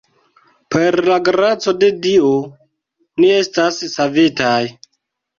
Per 0.75 0.95
la 1.09 1.17
graco 1.25 1.73
de 1.83 1.89
Dio, 2.05 2.31
ni 3.23 3.29
estas 3.35 3.77
savitaj. 3.97 4.55